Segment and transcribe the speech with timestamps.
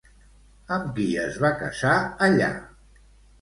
[0.77, 1.93] Amb qui es va casar
[2.29, 2.49] allà?